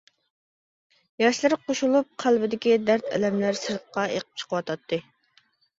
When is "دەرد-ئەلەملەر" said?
2.89-3.61